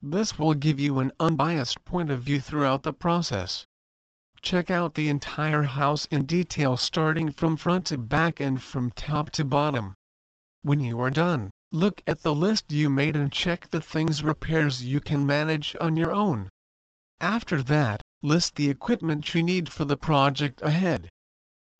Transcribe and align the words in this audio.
This 0.00 0.38
will 0.38 0.54
give 0.54 0.80
you 0.80 1.00
an 1.00 1.12
unbiased 1.20 1.84
point 1.84 2.10
of 2.10 2.22
view 2.22 2.40
throughout 2.40 2.82
the 2.82 2.94
process. 2.94 3.66
Check 4.40 4.70
out 4.70 4.94
the 4.94 5.10
entire 5.10 5.64
house 5.64 6.06
in 6.06 6.24
detail 6.24 6.78
starting 6.78 7.30
from 7.30 7.58
front 7.58 7.86
to 7.86 7.98
back 7.98 8.40
and 8.40 8.62
from 8.62 8.90
top 8.92 9.28
to 9.32 9.44
bottom. 9.44 9.92
When 10.62 10.80
you 10.80 10.98
are 11.00 11.10
done, 11.10 11.50
look 11.72 12.00
at 12.06 12.22
the 12.22 12.34
list 12.34 12.72
you 12.72 12.88
made 12.88 13.16
and 13.16 13.30
check 13.30 13.68
the 13.68 13.82
things 13.82 14.22
repairs 14.22 14.82
you 14.82 15.00
can 15.00 15.26
manage 15.26 15.76
on 15.78 15.96
your 15.96 16.12
own. 16.12 16.48
After 17.20 17.62
that, 17.64 18.00
list 18.22 18.54
the 18.54 18.70
equipment 18.70 19.34
you 19.34 19.42
need 19.42 19.68
for 19.70 19.84
the 19.84 19.96
project 19.96 20.62
ahead. 20.62 21.08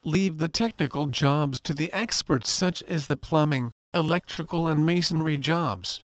Leave 0.02 0.38
the 0.38 0.48
technical 0.48 1.06
jobs 1.06 1.60
to 1.60 1.74
the 1.74 1.92
experts 1.92 2.50
such 2.50 2.82
as 2.82 3.06
the 3.06 3.16
plumbing, 3.16 3.70
electrical 3.94 4.66
and 4.66 4.84
masonry 4.84 5.36
jobs. 5.36 6.00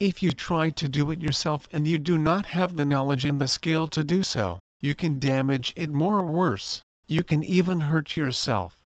If 0.00 0.22
you 0.22 0.32
try 0.32 0.70
to 0.70 0.88
do 0.88 1.10
it 1.10 1.20
yourself 1.20 1.68
and 1.72 1.86
you 1.86 1.98
do 1.98 2.16
not 2.16 2.46
have 2.46 2.76
the 2.76 2.86
knowledge 2.86 3.26
and 3.26 3.38
the 3.38 3.48
skill 3.48 3.86
to 3.88 4.02
do 4.02 4.22
so, 4.22 4.58
you 4.80 4.94
can 4.94 5.18
damage 5.18 5.72
it 5.76 5.90
more 5.90 6.20
or 6.20 6.26
worse, 6.26 6.82
you 7.06 7.22
can 7.22 7.44
even 7.44 7.80
hurt 7.80 8.16
yourself. 8.16 8.78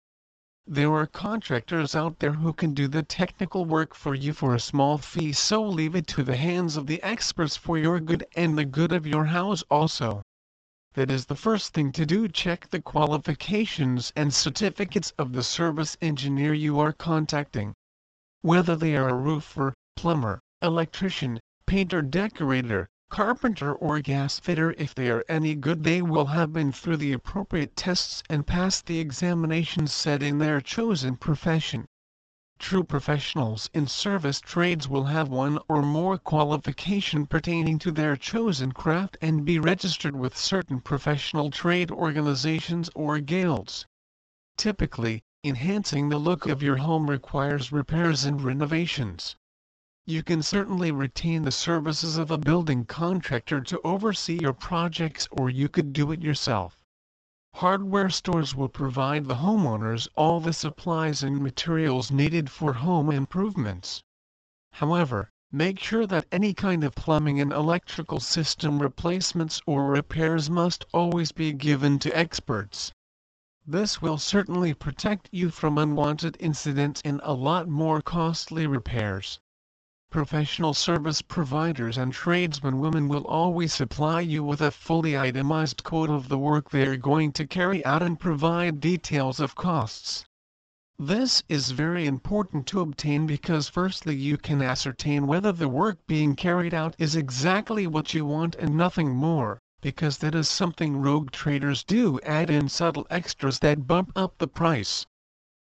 There 0.69 0.93
are 0.95 1.07
contractors 1.07 1.95
out 1.95 2.19
there 2.19 2.33
who 2.33 2.53
can 2.53 2.75
do 2.75 2.89
the 2.89 3.05
technical 3.05 3.65
work 3.65 3.95
for 3.95 4.17
you 4.17 4.33
for 4.33 4.53
a 4.53 4.59
small 4.59 4.99
fee 4.99 5.33
so 5.33 5.63
leave 5.63 5.95
it 5.95 6.09
to 6.09 6.25
the 6.25 6.37
hands 6.37 6.77
of 6.77 6.89
the 6.89 7.01
experts 7.05 7.57
for 7.57 7.79
your 7.79 8.01
good 8.01 8.27
and 8.35 8.59
the 8.59 8.65
good 8.65 8.91
of 8.91 9.07
your 9.07 9.27
house 9.27 9.63
also. 9.71 10.23
That 10.95 11.09
is 11.09 11.27
the 11.27 11.37
first 11.37 11.73
thing 11.73 11.93
to 11.93 12.05
do 12.05 12.27
check 12.27 12.69
the 12.71 12.83
qualifications 12.83 14.13
and 14.17 14.35
certificates 14.35 15.13
of 15.17 15.35
the 15.35 15.45
service 15.45 15.97
engineer 16.03 16.53
you 16.53 16.81
are 16.81 16.93
contacting. 16.93 17.73
Whether 18.43 18.75
they 18.75 18.97
are 18.97 19.09
a 19.09 19.15
roofer, 19.15 19.73
plumber, 19.95 20.41
electrician, 20.61 21.39
painter 21.67 22.03
decorator, 22.03 22.89
carpenter 23.09 23.73
or 23.73 24.01
gas 24.01 24.41
fitter 24.41 24.73
if 24.79 24.93
they 24.93 25.09
are 25.09 25.25
any 25.29 25.55
good 25.55 25.85
they 25.85 26.03
will 26.03 26.27
have 26.27 26.53
been 26.53 26.73
through 26.73 26.97
the 26.97 27.13
appropriate 27.13 27.77
tests 27.77 28.23
and 28.29 28.47
passed 28.47 28.87
the 28.87 28.99
examinations 28.99 29.93
set 29.93 30.25
in 30.25 30.39
their 30.39 30.61
chosen 30.61 31.17
profession. 31.17 31.87
True 32.59 32.83
professionals 32.83 33.71
in 33.73 33.87
service 33.87 34.41
trades 34.41 34.89
will 34.89 35.05
have 35.05 35.29
one 35.29 35.59
or 35.69 35.83
more 35.83 36.19
qualification 36.19 37.27
pertaining 37.27 37.79
to 37.79 37.93
their 37.93 38.17
chosen 38.17 38.73
craft 38.73 39.17
and 39.21 39.45
be 39.45 39.59
registered 39.61 40.17
with 40.17 40.37
certain 40.37 40.81
professional 40.81 41.51
trade 41.51 41.93
organizations 41.93 42.91
or 42.95 43.21
guilds. 43.21 43.87
Typically, 44.57 45.23
enhancing 45.45 46.09
the 46.09 46.19
look 46.19 46.47
of 46.47 46.63
your 46.63 46.79
home 46.79 47.09
requires 47.09 47.71
repairs 47.71 48.25
and 48.25 48.43
renovations 48.43 49.37
you 50.09 50.23
can 50.23 50.41
certainly 50.41 50.93
retain 50.93 51.43
the 51.43 51.51
services 51.51 52.17
of 52.17 52.31
a 52.31 52.39
building 52.39 52.85
contractor 52.85 53.61
to 53.61 53.81
oversee 53.83 54.39
your 54.41 54.53
projects 54.53 55.27
or 55.33 55.51
you 55.51 55.69
could 55.69 55.93
do 55.93 56.13
it 56.13 56.23
yourself. 56.23 56.85
Hardware 57.55 58.09
stores 58.09 58.55
will 58.55 58.69
provide 58.69 59.25
the 59.25 59.37
homeowners 59.37 60.07
all 60.15 60.39
the 60.39 60.53
supplies 60.53 61.25
and 61.25 61.41
materials 61.41 62.13
needed 62.13 62.49
for 62.51 62.75
home 62.75 63.11
improvements. 63.11 64.03
However, 64.75 65.31
make 65.51 65.81
sure 65.81 66.07
that 66.07 66.27
any 66.31 66.55
kind 66.55 66.85
of 66.85 66.95
plumbing 66.95 67.41
and 67.41 67.53
electrical 67.53 68.21
system 68.21 68.81
replacements 68.81 69.61
or 69.67 69.87
repairs 69.87 70.49
must 70.49 70.85
always 70.93 71.33
be 71.33 71.53
given 71.53 71.99
to 71.99 72.17
experts. 72.17 72.93
This 73.67 74.01
will 74.01 74.19
certainly 74.19 74.73
protect 74.73 75.29
you 75.33 75.51
from 75.51 75.79
unwanted 75.79 76.37
incidents 76.39 77.03
and 77.05 77.21
a 77.25 77.35
lot 77.35 77.67
more 77.67 78.01
costly 78.03 78.69
repairs. 78.69 79.41
Professional 80.11 80.73
service 80.73 81.21
providers 81.21 81.99
and 81.99 82.13
tradesmen 82.13 82.79
women 82.79 83.09
will 83.09 83.27
always 83.27 83.75
supply 83.75 84.21
you 84.21 84.45
with 84.45 84.61
a 84.61 84.71
fully 84.71 85.17
itemized 85.17 85.83
quote 85.83 86.09
of 86.09 86.29
the 86.29 86.39
work 86.39 86.71
they 86.71 86.87
are 86.87 86.97
going 86.97 87.33
to 87.33 87.47
carry 87.47 87.85
out 87.85 88.03
and 88.03 88.21
provide 88.21 88.81
details 88.81 89.41
of 89.41 89.55
costs. 89.55 90.25
This 90.99 91.43
is 91.49 91.73
very 91.73 92.07
important 92.07 92.67
to 92.69 92.81
obtain 92.81 93.27
because 93.27 93.69
firstly 93.69 94.17
you 94.17 94.39
can 94.39 94.63
ascertain 94.63 95.27
whether 95.27 95.53
the 95.53 95.69
work 95.69 95.99
being 96.07 96.35
carried 96.35 96.73
out 96.73 96.95
is 96.99 97.15
exactly 97.15 97.87
what 97.87 98.15
you 98.15 98.25
want 98.25 98.55
and 98.55 98.75
nothing 98.75 99.11
more, 99.15 99.61
because 99.83 100.17
that 100.19 100.35
is 100.35 100.49
something 100.49 100.97
rogue 100.97 101.33
traders 101.33 101.85
do 101.85 102.19
add 102.21 102.49
in 102.49 102.69
subtle 102.69 103.07
extras 103.11 103.59
that 103.59 103.87
bump 103.87 104.11
up 104.17 104.39
the 104.39 104.49
price. 104.49 105.05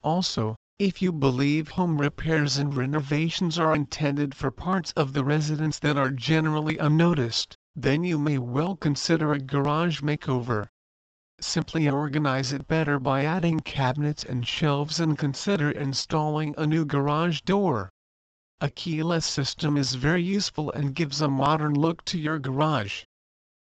Also, 0.04 0.56
if 0.84 1.00
you 1.00 1.12
believe 1.12 1.68
home 1.70 2.02
repairs 2.02 2.58
and 2.58 2.76
renovations 2.76 3.60
are 3.60 3.76
intended 3.76 4.34
for 4.34 4.50
parts 4.50 4.92
of 4.94 5.14
the 5.14 5.24
residence 5.24 5.78
that 5.78 5.96
are 5.96 6.10
generally 6.10 6.76
unnoticed, 6.80 7.56
then 7.76 8.04
you 8.04 8.18
may 8.18 8.40
well 8.40 8.76
consider 8.76 9.32
a 9.32 9.38
garage 9.38 10.02
makeover. 10.02 10.68
Simply 11.40 11.88
organize 11.88 12.52
it 12.52 12.68
better 12.68 12.98
by 12.98 13.24
adding 13.24 13.60
cabinets 13.60 14.24
and 14.24 14.48
shelves 14.48 15.00
and 15.00 15.20
consider 15.20 15.70
installing 15.70 16.56
a 16.58 16.66
new 16.66 16.84
garage 16.84 17.42
door. 17.42 17.92
A 18.60 18.68
keyless 18.72 19.28
system 19.28 19.78
is 19.78 19.94
very 19.94 20.24
useful 20.24 20.72
and 20.72 20.96
gives 20.96 21.22
a 21.22 21.28
modern 21.28 21.76
look 21.76 22.04
to 22.06 22.18
your 22.18 22.40
garage. 22.40 23.04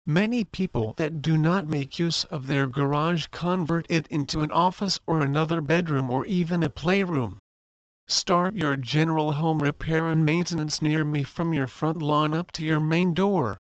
Many 0.07 0.45
people 0.45 0.93
that 0.99 1.23
do 1.23 1.39
not 1.39 1.67
make 1.67 1.99
use 1.99 2.25
of 2.25 2.47
their 2.47 2.67
garage 2.67 3.29
convert 3.31 3.87
it 3.89 4.07
into 4.09 4.43
an 4.43 4.51
office 4.51 5.01
or 5.07 5.23
another 5.23 5.63
bedroom 5.63 6.11
or 6.11 6.27
even 6.27 6.63
a 6.63 6.69
playroom. 6.69 7.39
Start 8.07 8.55
your 8.55 8.77
general 8.77 9.33
home 9.33 9.61
repair 9.61 10.09
and 10.09 10.23
maintenance 10.23 10.83
near 10.83 11.07
me 11.07 11.23
from 11.23 11.55
your 11.55 11.67
front 11.67 12.03
lawn 12.03 12.35
up 12.35 12.53
to 12.53 12.67
your 12.67 12.81
main 12.81 13.15
door. 13.15 13.57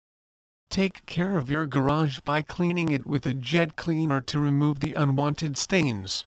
Take 0.69 1.05
care 1.05 1.37
of 1.37 1.49
your 1.49 1.65
garage 1.65 2.19
by 2.25 2.41
cleaning 2.41 2.91
it 2.91 3.05
with 3.07 3.25
a 3.25 3.33
jet 3.33 3.77
cleaner 3.77 4.19
to 4.19 4.37
remove 4.37 4.81
the 4.81 4.95
unwanted 4.95 5.57
stains. 5.57 6.25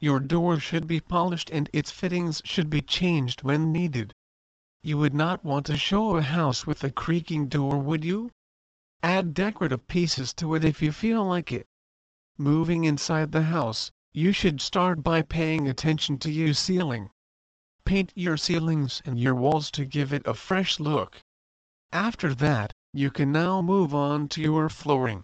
Your 0.00 0.18
door 0.18 0.58
should 0.58 0.88
be 0.88 0.98
polished 0.98 1.50
and 1.50 1.70
its 1.72 1.92
fittings 1.92 2.42
should 2.44 2.68
be 2.68 2.82
changed 2.82 3.44
when 3.44 3.70
needed. 3.70 4.12
You 4.82 4.98
would 4.98 5.14
not 5.14 5.44
want 5.44 5.66
to 5.66 5.76
show 5.76 6.16
a 6.16 6.22
house 6.22 6.66
with 6.66 6.82
a 6.82 6.90
creaking 6.90 7.46
door 7.46 7.78
would 7.78 8.04
you? 8.04 8.32
Add 9.08 9.34
decorative 9.34 9.86
pieces 9.86 10.34
to 10.34 10.56
it 10.56 10.64
if 10.64 10.82
you 10.82 10.90
feel 10.90 11.24
like 11.24 11.52
it. 11.52 11.68
Moving 12.36 12.82
inside 12.82 13.30
the 13.30 13.42
house, 13.42 13.92
you 14.12 14.32
should 14.32 14.60
start 14.60 15.04
by 15.04 15.22
paying 15.22 15.68
attention 15.68 16.18
to 16.18 16.28
your 16.28 16.54
ceiling. 16.54 17.10
Paint 17.84 18.10
your 18.16 18.36
ceilings 18.36 19.02
and 19.04 19.16
your 19.16 19.36
walls 19.36 19.70
to 19.70 19.84
give 19.84 20.12
it 20.12 20.26
a 20.26 20.34
fresh 20.34 20.80
look. 20.80 21.20
After 21.92 22.34
that, 22.34 22.72
you 22.92 23.12
can 23.12 23.30
now 23.30 23.62
move 23.62 23.94
on 23.94 24.26
to 24.30 24.42
your 24.42 24.68
flooring. 24.68 25.22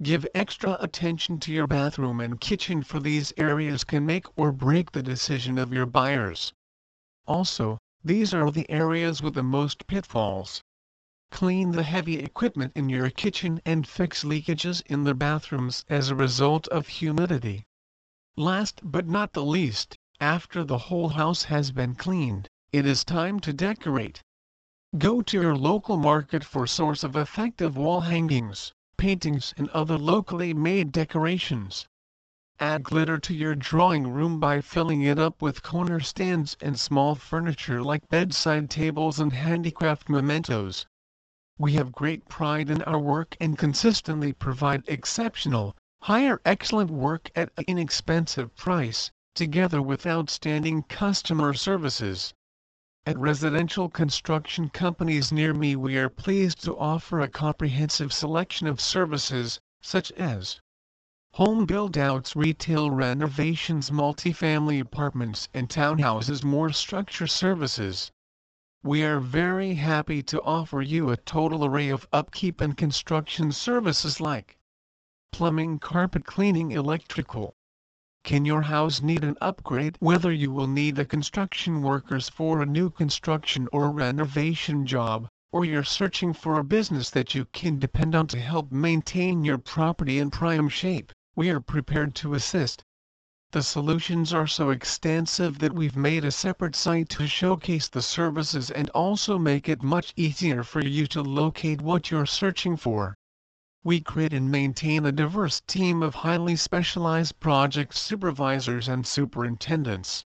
Give 0.00 0.24
extra 0.32 0.76
attention 0.78 1.40
to 1.40 1.52
your 1.52 1.66
bathroom 1.66 2.20
and 2.20 2.40
kitchen 2.40 2.84
for 2.84 3.00
these 3.00 3.32
areas 3.36 3.82
can 3.82 4.06
make 4.06 4.26
or 4.38 4.52
break 4.52 4.92
the 4.92 5.02
decision 5.02 5.58
of 5.58 5.72
your 5.72 5.86
buyers. 5.86 6.52
Also, 7.26 7.78
these 8.04 8.32
are 8.32 8.52
the 8.52 8.70
areas 8.70 9.20
with 9.20 9.34
the 9.34 9.42
most 9.42 9.88
pitfalls. 9.88 10.62
Clean 11.30 11.70
the 11.70 11.84
heavy 11.84 12.18
equipment 12.18 12.72
in 12.74 12.88
your 12.88 13.08
kitchen 13.08 13.60
and 13.64 13.86
fix 13.86 14.24
leakages 14.24 14.82
in 14.86 15.04
the 15.04 15.14
bathrooms 15.14 15.84
as 15.88 16.10
a 16.10 16.16
result 16.16 16.66
of 16.68 16.88
humidity. 16.88 17.64
Last 18.36 18.80
but 18.82 19.06
not 19.06 19.32
the 19.32 19.44
least, 19.44 19.96
after 20.20 20.64
the 20.64 20.78
whole 20.90 21.10
house 21.10 21.44
has 21.44 21.70
been 21.70 21.94
cleaned, 21.94 22.48
it 22.72 22.84
is 22.84 23.04
time 23.04 23.38
to 23.40 23.52
decorate. 23.52 24.24
Go 24.98 25.22
to 25.22 25.40
your 25.40 25.56
local 25.56 25.96
market 25.96 26.42
for 26.42 26.66
source 26.66 27.04
of 27.04 27.14
effective 27.14 27.76
wall 27.76 28.00
hangings, 28.00 28.72
paintings 28.96 29.54
and 29.56 29.68
other 29.70 29.96
locally 29.96 30.52
made 30.52 30.90
decorations. 30.90 31.86
Add 32.58 32.82
glitter 32.82 33.18
to 33.18 33.32
your 33.32 33.54
drawing 33.54 34.08
room 34.08 34.40
by 34.40 34.60
filling 34.60 35.02
it 35.02 35.18
up 35.18 35.40
with 35.40 35.62
corner 35.62 36.00
stands 36.00 36.56
and 36.60 36.78
small 36.78 37.14
furniture 37.14 37.82
like 37.84 38.08
bedside 38.08 38.68
tables 38.68 39.20
and 39.20 39.32
handicraft 39.32 40.08
mementos. 40.08 40.86
We 41.62 41.74
have 41.74 41.92
great 41.92 42.26
pride 42.26 42.70
in 42.70 42.80
our 42.84 42.98
work 42.98 43.36
and 43.38 43.58
consistently 43.58 44.32
provide 44.32 44.82
exceptional, 44.88 45.76
higher 46.00 46.40
excellent 46.42 46.90
work 46.90 47.30
at 47.36 47.50
an 47.58 47.64
inexpensive 47.66 48.56
price, 48.56 49.10
together 49.34 49.82
with 49.82 50.06
outstanding 50.06 50.84
customer 50.84 51.52
services. 51.52 52.32
At 53.04 53.18
residential 53.18 53.90
construction 53.90 54.70
companies 54.70 55.32
near 55.32 55.52
me 55.52 55.76
we 55.76 55.98
are 55.98 56.08
pleased 56.08 56.64
to 56.64 56.78
offer 56.78 57.20
a 57.20 57.28
comprehensive 57.28 58.10
selection 58.10 58.66
of 58.66 58.80
services, 58.80 59.60
such 59.82 60.10
as 60.12 60.62
home 61.34 61.66
build-outs 61.66 62.34
retail 62.34 62.90
renovations 62.90 63.90
multifamily 63.90 64.80
apartments 64.80 65.46
and 65.52 65.68
townhouses 65.68 66.42
more 66.42 66.72
structure 66.72 67.26
services. 67.26 68.10
We 68.82 69.04
are 69.04 69.20
very 69.20 69.74
happy 69.74 70.22
to 70.22 70.40
offer 70.40 70.80
you 70.80 71.10
a 71.10 71.16
total 71.18 71.66
array 71.66 71.90
of 71.90 72.08
upkeep 72.14 72.62
and 72.62 72.74
construction 72.74 73.52
services 73.52 74.22
like 74.22 74.56
plumbing 75.32 75.78
carpet 75.80 76.24
cleaning 76.24 76.70
electrical, 76.70 77.54
can 78.24 78.44
your 78.44 78.62
house 78.62 79.02
need 79.02 79.24
an 79.24 79.36
upgrade? 79.40 79.96
Whether 80.00 80.32
you 80.32 80.50
will 80.50 80.66
need 80.66 80.98
a 80.98 81.04
construction 81.04 81.82
workers 81.82 82.28
for 82.28 82.60
a 82.60 82.66
new 82.66 82.90
construction 82.90 83.68
or 83.72 83.90
renovation 83.90 84.86
job, 84.86 85.28
or 85.52 85.64
you're 85.64 85.84
searching 85.84 86.32
for 86.32 86.58
a 86.58 86.64
business 86.64 87.10
that 87.10 87.34
you 87.34 87.44
can 87.46 87.78
depend 87.78 88.14
on 88.14 88.26
to 88.28 88.40
help 88.40 88.72
maintain 88.72 89.44
your 89.44 89.58
property 89.58 90.18
in 90.18 90.30
prime 90.30 90.68
shape, 90.68 91.12
we 91.34 91.50
are 91.50 91.60
prepared 91.60 92.14
to 92.16 92.34
assist. 92.34 92.82
The 93.52 93.64
solutions 93.64 94.32
are 94.32 94.46
so 94.46 94.70
extensive 94.70 95.58
that 95.58 95.72
we've 95.72 95.96
made 95.96 96.24
a 96.24 96.30
separate 96.30 96.76
site 96.76 97.08
to 97.08 97.26
showcase 97.26 97.88
the 97.88 98.00
services 98.00 98.70
and 98.70 98.88
also 98.90 99.38
make 99.38 99.68
it 99.68 99.82
much 99.82 100.12
easier 100.14 100.62
for 100.62 100.80
you 100.80 101.08
to 101.08 101.20
locate 101.20 101.82
what 101.82 102.12
you're 102.12 102.26
searching 102.26 102.76
for. 102.76 103.16
We 103.82 104.02
create 104.02 104.32
and 104.32 104.52
maintain 104.52 105.04
a 105.04 105.10
diverse 105.10 105.62
team 105.62 106.00
of 106.00 106.14
highly 106.14 106.54
specialized 106.54 107.40
project 107.40 107.96
supervisors 107.96 108.86
and 108.86 109.04
superintendents. 109.04 110.24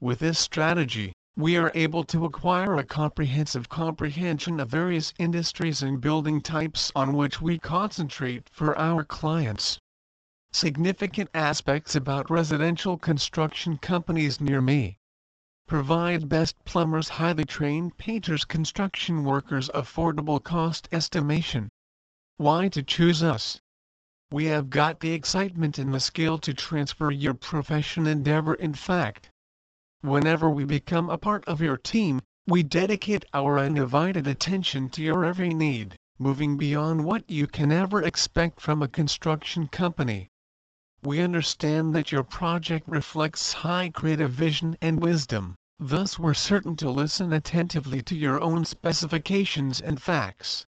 With 0.00 0.20
this 0.20 0.38
strategy, 0.38 1.12
we 1.36 1.58
are 1.58 1.72
able 1.74 2.04
to 2.04 2.24
acquire 2.24 2.76
a 2.76 2.84
comprehensive 2.84 3.68
comprehension 3.68 4.60
of 4.60 4.70
various 4.70 5.12
industries 5.18 5.82
and 5.82 6.00
building 6.00 6.40
types 6.40 6.90
on 6.96 7.12
which 7.12 7.42
we 7.42 7.58
concentrate 7.58 8.48
for 8.50 8.78
our 8.78 9.04
clients. 9.04 9.78
Significant 10.58 11.28
aspects 11.34 11.94
about 11.94 12.30
residential 12.30 12.96
construction 12.96 13.76
companies 13.76 14.40
near 14.40 14.62
me. 14.62 14.96
Provide 15.68 16.30
best 16.30 16.56
plumbers 16.64 17.10
highly 17.10 17.44
trained 17.44 17.98
painters 17.98 18.46
construction 18.46 19.22
workers 19.22 19.68
affordable 19.74 20.42
cost 20.42 20.88
estimation 20.90 21.68
why 22.38 22.68
to 22.68 22.82
choose 22.82 23.22
us? 23.22 23.60
We 24.30 24.44
have 24.46 24.68
got 24.68 25.00
the 25.00 25.12
excitement 25.12 25.78
and 25.78 25.94
the 25.94 26.00
skill 26.00 26.36
to 26.38 26.52
transfer 26.52 27.10
your 27.10 27.32
profession 27.32 28.06
endeavor 28.06 28.52
in 28.54 28.74
fact. 28.74 29.30
Whenever 30.02 30.50
we 30.50 30.64
become 30.64 31.08
a 31.08 31.16
part 31.16 31.46
of 31.46 31.62
your 31.62 31.78
team, 31.78 32.20
we 32.46 32.62
dedicate 32.62 33.24
our 33.32 33.58
undivided 33.58 34.26
attention 34.26 34.90
to 34.90 35.02
your 35.02 35.24
every 35.24 35.54
need, 35.54 35.96
moving 36.18 36.58
beyond 36.58 37.04
what 37.04 37.28
you 37.30 37.46
can 37.46 37.72
ever 37.72 38.02
expect 38.02 38.60
from 38.60 38.82
a 38.82 38.88
construction 38.88 39.66
company. 39.68 40.28
We 41.06 41.20
understand 41.20 41.94
that 41.94 42.10
your 42.10 42.24
project 42.24 42.88
reflects 42.88 43.52
high 43.52 43.90
creative 43.90 44.32
vision 44.32 44.76
and 44.82 45.00
wisdom, 45.00 45.54
thus 45.78 46.18
we're 46.18 46.34
certain 46.34 46.74
to 46.78 46.90
listen 46.90 47.32
attentively 47.32 48.02
to 48.02 48.16
your 48.16 48.40
own 48.40 48.64
specifications 48.64 49.80
and 49.80 50.02
facts. 50.02 50.66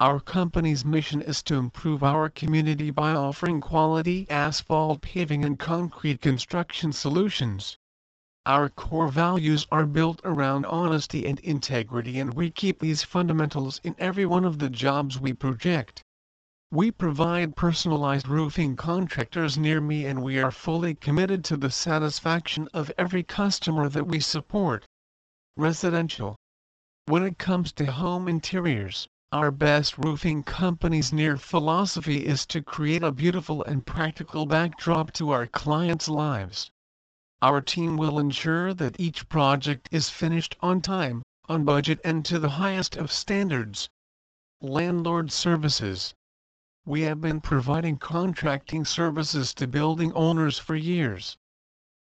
Our 0.00 0.18
company's 0.18 0.84
mission 0.84 1.22
is 1.22 1.40
to 1.44 1.54
improve 1.54 2.02
our 2.02 2.28
community 2.28 2.90
by 2.90 3.12
offering 3.12 3.60
quality 3.60 4.28
asphalt 4.28 5.02
paving 5.02 5.44
and 5.44 5.56
concrete 5.56 6.20
construction 6.20 6.92
solutions. 6.92 7.78
Our 8.44 8.70
core 8.70 9.06
values 9.06 9.68
are 9.70 9.86
built 9.86 10.20
around 10.24 10.66
honesty 10.66 11.24
and 11.24 11.38
integrity 11.38 12.18
and 12.18 12.34
we 12.34 12.50
keep 12.50 12.80
these 12.80 13.04
fundamentals 13.04 13.80
in 13.84 13.94
every 14.00 14.26
one 14.26 14.44
of 14.44 14.58
the 14.58 14.68
jobs 14.68 15.20
we 15.20 15.32
project. 15.32 16.02
We 16.72 16.92
provide 16.92 17.56
personalized 17.56 18.28
roofing 18.28 18.76
contractors 18.76 19.58
near 19.58 19.80
me 19.80 20.06
and 20.06 20.22
we 20.22 20.38
are 20.38 20.52
fully 20.52 20.94
committed 20.94 21.42
to 21.46 21.56
the 21.56 21.68
satisfaction 21.68 22.68
of 22.72 22.92
every 22.96 23.24
customer 23.24 23.88
that 23.88 24.06
we 24.06 24.20
support. 24.20 24.86
Residential. 25.56 26.36
When 27.06 27.24
it 27.24 27.38
comes 27.38 27.72
to 27.72 27.90
home 27.90 28.28
interiors, 28.28 29.08
our 29.32 29.50
best 29.50 29.98
roofing 29.98 30.44
company's 30.44 31.12
near 31.12 31.36
philosophy 31.36 32.24
is 32.24 32.46
to 32.46 32.62
create 32.62 33.02
a 33.02 33.10
beautiful 33.10 33.64
and 33.64 33.84
practical 33.84 34.46
backdrop 34.46 35.12
to 35.14 35.30
our 35.30 35.48
clients' 35.48 36.08
lives. 36.08 36.70
Our 37.42 37.60
team 37.60 37.96
will 37.96 38.20
ensure 38.20 38.74
that 38.74 39.00
each 39.00 39.28
project 39.28 39.88
is 39.90 40.08
finished 40.08 40.54
on 40.60 40.82
time, 40.82 41.24
on 41.48 41.64
budget 41.64 41.98
and 42.04 42.24
to 42.26 42.38
the 42.38 42.50
highest 42.50 42.94
of 42.94 43.10
standards. 43.10 43.88
Landlord 44.60 45.32
Services 45.32 46.14
We 46.86 47.02
have 47.02 47.20
been 47.20 47.42
providing 47.42 47.98
contracting 47.98 48.86
services 48.86 49.52
to 49.54 49.66
building 49.66 50.12
owners 50.14 50.58
for 50.58 50.74
years. 50.74 51.36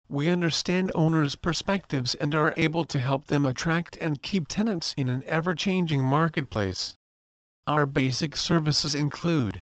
We 0.07 0.29
understand 0.29 0.91
owners' 0.95 1.35
perspectives 1.35 2.15
and 2.15 2.33
are 2.33 2.53
able 2.55 2.85
to 2.85 2.99
help 2.99 3.27
them 3.27 3.45
attract 3.45 3.97
and 3.97 4.21
keep 4.21 4.47
tenants 4.47 4.93
in 4.97 5.09
an 5.09 5.23
ever-changing 5.25 6.03
marketplace. 6.03 6.95
Our 7.67 7.85
basic 7.85 8.35
services 8.35 8.95
include 8.95 9.59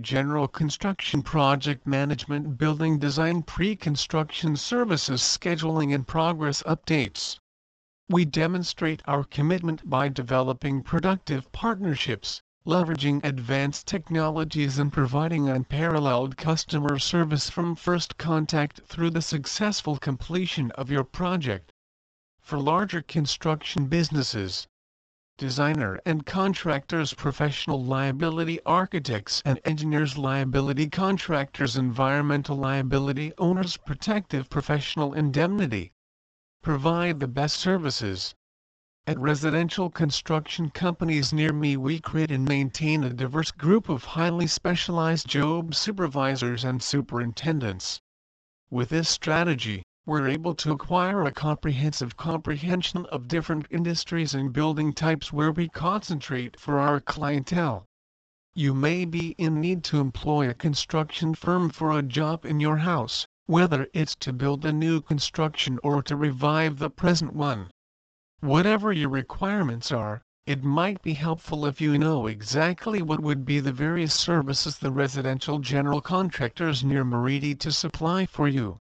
General 0.00 0.46
Construction 0.46 1.22
Project 1.22 1.86
Management 1.86 2.56
Building 2.56 2.98
Design 2.98 3.42
Pre-Construction 3.42 4.56
Services 4.56 5.20
Scheduling 5.20 5.94
and 5.94 6.06
Progress 6.06 6.62
Updates. 6.62 7.38
We 8.08 8.24
demonstrate 8.24 9.02
our 9.06 9.24
commitment 9.24 9.90
by 9.90 10.08
developing 10.08 10.82
productive 10.82 11.50
partnerships, 11.50 12.40
leveraging 12.66 13.24
advanced 13.24 13.86
technologies 13.86 14.76
and 14.76 14.92
providing 14.92 15.48
unparalleled 15.48 16.36
customer 16.36 16.98
service 16.98 17.48
from 17.48 17.76
first 17.76 18.18
contact 18.18 18.80
through 18.86 19.10
the 19.10 19.22
successful 19.22 19.96
completion 19.96 20.72
of 20.72 20.90
your 20.90 21.04
project. 21.04 21.70
For 22.40 22.58
larger 22.58 23.02
construction 23.02 23.86
businesses, 23.86 24.66
designer 25.38 26.00
and 26.06 26.26
contractors 26.26 27.12
professional 27.12 27.84
liability 27.84 28.58
architects 28.64 29.42
and 29.44 29.60
engineers 29.64 30.16
liability 30.16 30.88
contractors 30.88 31.76
environmental 31.76 32.56
liability 32.56 33.32
owners 33.36 33.76
protective 33.76 34.48
professional 34.48 35.12
indemnity. 35.12 35.92
Provide 36.62 37.20
the 37.20 37.28
best 37.28 37.58
services. 37.58 38.34
At 39.08 39.20
residential 39.20 39.88
construction 39.88 40.68
companies 40.70 41.32
near 41.32 41.52
me 41.52 41.76
we 41.76 42.00
create 42.00 42.32
and 42.32 42.44
maintain 42.44 43.04
a 43.04 43.12
diverse 43.12 43.52
group 43.52 43.88
of 43.88 44.02
highly 44.02 44.48
specialized 44.48 45.28
job 45.28 45.76
supervisors 45.76 46.64
and 46.64 46.82
superintendents. 46.82 48.00
With 48.68 48.88
this 48.88 49.08
strategy, 49.08 49.84
we're 50.06 50.26
able 50.26 50.56
to 50.56 50.72
acquire 50.72 51.22
a 51.22 51.30
comprehensive 51.30 52.16
comprehension 52.16 53.06
of 53.06 53.28
different 53.28 53.68
industries 53.70 54.34
and 54.34 54.52
building 54.52 54.92
types 54.92 55.32
where 55.32 55.52
we 55.52 55.68
concentrate 55.68 56.58
for 56.58 56.80
our 56.80 56.98
clientele. 56.98 57.84
You 58.56 58.74
may 58.74 59.04
be 59.04 59.36
in 59.38 59.60
need 59.60 59.84
to 59.84 60.00
employ 60.00 60.50
a 60.50 60.54
construction 60.54 61.36
firm 61.36 61.70
for 61.70 61.96
a 61.96 62.02
job 62.02 62.44
in 62.44 62.58
your 62.58 62.78
house, 62.78 63.24
whether 63.46 63.86
it's 63.92 64.16
to 64.16 64.32
build 64.32 64.64
a 64.64 64.72
new 64.72 65.00
construction 65.00 65.78
or 65.84 66.02
to 66.02 66.16
revive 66.16 66.80
the 66.80 66.90
present 66.90 67.34
one. 67.34 67.70
Whatever 68.40 68.92
your 68.92 69.08
requirements 69.08 69.90
are, 69.90 70.22
it 70.44 70.62
might 70.62 71.00
be 71.00 71.14
helpful 71.14 71.64
if 71.64 71.80
you 71.80 71.96
know 71.96 72.26
exactly 72.26 73.00
what 73.00 73.20
would 73.20 73.46
be 73.46 73.60
the 73.60 73.72
various 73.72 74.12
services 74.12 74.76
the 74.76 74.92
residential 74.92 75.58
general 75.58 76.02
contractors 76.02 76.84
near 76.84 77.02
Meridi 77.02 77.54
to 77.58 77.72
supply 77.72 78.26
for 78.26 78.46
you. 78.46 78.78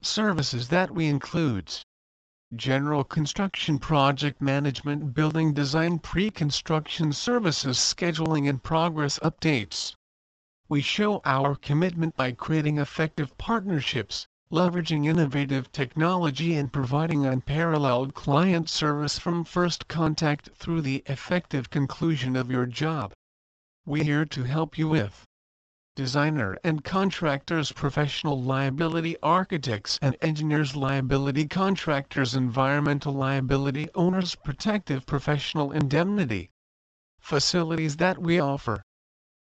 Services 0.00 0.68
that 0.68 0.90
we 0.90 1.06
includes 1.06 1.84
General 2.56 3.04
Construction 3.04 3.78
Project 3.78 4.40
Management 4.40 5.12
Building 5.12 5.52
Design 5.52 5.98
Pre-Construction 5.98 7.12
Services 7.12 7.76
Scheduling 7.76 8.48
and 8.48 8.62
Progress 8.62 9.18
Updates. 9.18 9.94
We 10.70 10.80
show 10.80 11.20
our 11.26 11.56
commitment 11.56 12.16
by 12.16 12.32
creating 12.32 12.78
effective 12.78 13.36
partnerships, 13.36 14.26
leveraging 14.50 15.06
innovative 15.06 15.70
technology 15.72 16.54
and 16.54 16.72
providing 16.72 17.26
unparalleled 17.26 18.14
client 18.14 18.68
service 18.70 19.18
from 19.18 19.44
first 19.44 19.86
contact 19.88 20.48
through 20.56 20.80
the 20.80 21.02
effective 21.04 21.68
conclusion 21.68 22.34
of 22.34 22.50
your 22.50 22.64
job. 22.64 23.12
We're 23.84 24.04
here 24.04 24.24
to 24.24 24.44
help 24.44 24.78
you 24.78 24.88
with 24.88 25.26
designer 25.96 26.56
and 26.62 26.84
contractors 26.84 27.72
professional 27.72 28.40
liability 28.40 29.16
architects 29.22 29.98
and 30.00 30.16
engineers 30.22 30.76
liability 30.76 31.46
contractors 31.46 32.34
environmental 32.36 33.12
liability 33.12 33.88
owners 33.96 34.34
protective 34.34 35.04
professional 35.04 35.72
indemnity 35.72 36.48
facilities 37.18 37.96
that 37.96 38.16
we 38.16 38.38
offer 38.38 38.82